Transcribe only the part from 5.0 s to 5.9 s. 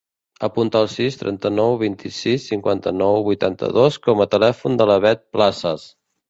Beth Plazas.